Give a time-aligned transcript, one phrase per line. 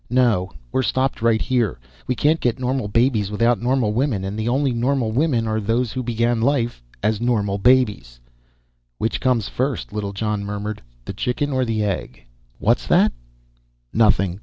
[0.09, 1.79] "No, we're stopped right here.
[2.07, 5.91] We can't get normal babies without normal women, and the only normal women are those
[5.91, 8.19] who began life as normal babies."
[8.97, 10.81] "Which comes first?" Littlejohn murmured.
[11.05, 12.23] "The chicken or the egg?"
[12.57, 13.11] "What's that?"
[13.93, 14.39] "Nothing.